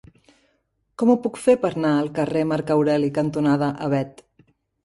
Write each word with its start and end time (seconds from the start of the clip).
Com 1.01 1.11
ho 1.11 1.17
puc 1.25 1.37
fer 1.43 1.55
per 1.65 1.71
anar 1.75 1.91
al 1.97 2.11
carrer 2.17 2.43
Marc 2.53 2.73
Aureli 2.77 3.13
cantonada 3.19 3.73
Avet? 3.91 4.29